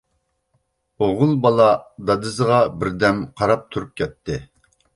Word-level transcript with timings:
ئوغۇل 1.03 1.35
بالا 1.43 1.67
دادىسىغا 2.11 2.59
بىردەم 2.81 3.23
قاراپ 3.43 3.71
تۇرۇپ 3.77 3.95
كەتتى. 4.03 4.43